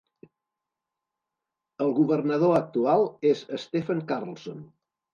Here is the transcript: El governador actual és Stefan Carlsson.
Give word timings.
El 1.87 1.95
governador 2.01 2.57
actual 2.63 3.09
és 3.35 3.47
Stefan 3.69 4.07
Carlsson. 4.15 4.69